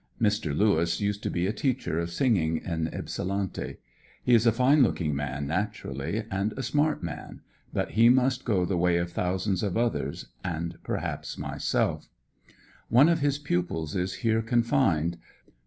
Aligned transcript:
Mr. 0.19 0.57
Lewis 0.57 0.99
used 0.99 1.21
to 1.21 1.29
be 1.29 1.45
a 1.45 1.53
teacher 1.53 1.99
of 1.99 2.09
singing 2.09 2.57
in 2.65 2.87
Ypsilanti. 2.87 3.77
He 4.23 4.33
is 4.33 4.47
a 4.47 4.51
fine 4.51 4.81
looking 4.81 5.15
man 5.15 5.47
natu 5.47 5.93
urally, 5.93 6.25
and 6.31 6.53
a 6.57 6.63
smart 6.63 7.03
man, 7.03 7.41
but 7.71 7.91
he 7.91 8.09
must 8.09 8.43
go 8.43 8.65
the 8.65 8.77
way 8.79 8.97
of 8.97 9.11
thousands 9.11 9.61
of 9.61 9.77
others, 9.77 10.29
and 10.43 10.79
perhaps 10.83 11.35
myelf 11.35 12.07
One 12.89 13.09
of 13.09 13.19
his 13.19 13.37
pupils 13.37 13.95
is 13.95 14.15
here 14.25 14.41
confined. 14.41 15.19